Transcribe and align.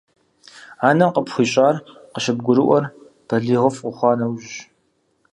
Анэм 0.87 1.09
къыпхуищӀар 1.15 1.75
къыщыбгурыӀуэр 2.13 2.83
балигъыфӀ 3.27 3.83
ухъуа 3.87 4.11
нэужьщ. 4.19 4.53